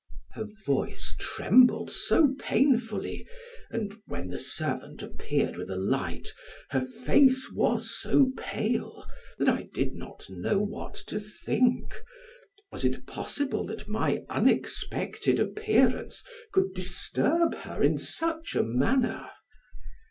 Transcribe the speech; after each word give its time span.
Her 0.33 0.47
voice 0.65 1.13
trembled 1.19 1.91
so 1.91 2.33
painfully, 2.39 3.27
and 3.69 3.95
when 4.07 4.29
the 4.29 4.39
servant 4.39 5.03
appeared 5.03 5.55
with 5.57 5.69
a 5.69 5.75
light, 5.75 6.29
her 6.71 6.87
face 6.87 7.51
was 7.51 7.91
so 8.01 8.31
pale 8.35 9.05
that 9.37 9.47
I 9.47 9.69
did 9.75 9.93
not 9.93 10.27
know 10.27 10.57
what 10.57 10.95
to 11.05 11.19
think. 11.19 12.01
Was 12.71 12.83
it 12.83 13.05
possible 13.05 13.63
that 13.65 13.87
my 13.87 14.23
unexpected 14.27 15.39
appearance 15.39 16.23
could 16.51 16.73
disturb 16.73 17.53
her 17.57 17.83
in 17.83 17.99
such 17.99 18.55
a 18.55 18.63
manner? 18.63 19.29